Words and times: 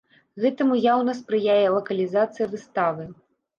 Гэтаму 0.45 0.77
яўна 0.93 1.15
спрыяе 1.19 1.59
лакалізацыя 1.77 2.51
выставы. 2.57 3.09